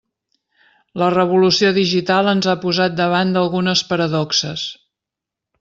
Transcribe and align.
La 1.01 1.09
revolució 1.15 1.69
digital 1.75 2.31
ens 2.33 2.49
ha 2.53 2.57
posat 2.65 2.97
davant 3.05 3.37
d'algunes 3.39 3.85
paradoxes. 3.93 4.65